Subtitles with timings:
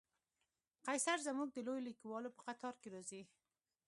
[0.85, 3.21] قیصر زموږ د لویو لیکوالو په قطار کې راځي.